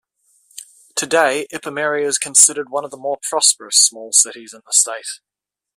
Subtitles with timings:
[0.95, 5.19] Today Ipameri is considered one of the more prosperous small cities in the state.